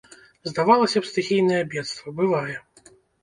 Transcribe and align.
Здавалася 0.51 1.01
б, 1.03 1.09
стыхійнае 1.11 1.61
бедства, 1.73 2.13
бывае. 2.21 2.57